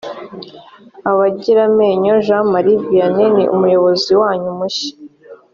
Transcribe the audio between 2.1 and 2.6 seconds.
jean